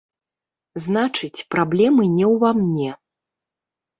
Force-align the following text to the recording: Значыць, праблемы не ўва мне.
Значыць, 0.85 1.43
праблемы 1.53 2.03
не 2.17 2.25
ўва 2.33 2.49
мне. 2.61 2.91